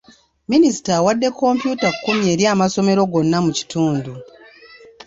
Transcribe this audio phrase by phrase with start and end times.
[0.51, 4.13] Minisita awadde kompyuta kkumi eri amasomero gonna mu kitundu.